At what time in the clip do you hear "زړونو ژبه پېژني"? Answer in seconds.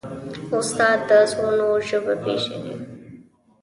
1.31-2.75